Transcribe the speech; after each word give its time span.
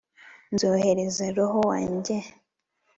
nzohereza 0.53 1.25
roho 1.35 1.59
wanjye 1.69 2.15